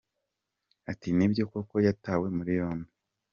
Ati” 0.91 1.07
Nibyo 1.17 1.43
koko 1.51 1.75
yatawe 1.87 2.27
muri 2.37 2.51
yombi. 2.59 2.89